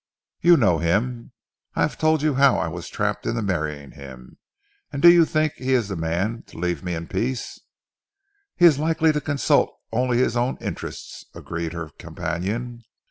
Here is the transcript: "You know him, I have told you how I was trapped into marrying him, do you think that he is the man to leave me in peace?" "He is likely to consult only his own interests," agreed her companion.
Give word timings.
"You 0.41 0.57
know 0.57 0.79
him, 0.79 1.31
I 1.75 1.83
have 1.83 1.95
told 1.99 2.23
you 2.23 2.33
how 2.33 2.57
I 2.57 2.67
was 2.67 2.89
trapped 2.89 3.27
into 3.27 3.43
marrying 3.43 3.91
him, 3.91 4.39
do 4.99 5.07
you 5.13 5.25
think 5.25 5.57
that 5.57 5.63
he 5.63 5.73
is 5.73 5.89
the 5.89 5.95
man 5.95 6.41
to 6.47 6.57
leave 6.57 6.81
me 6.83 6.95
in 6.95 7.05
peace?" 7.07 7.61
"He 8.55 8.65
is 8.65 8.79
likely 8.79 9.11
to 9.11 9.21
consult 9.21 9.77
only 9.91 10.17
his 10.17 10.35
own 10.35 10.57
interests," 10.57 11.25
agreed 11.35 11.73
her 11.73 11.89
companion. 11.99 12.81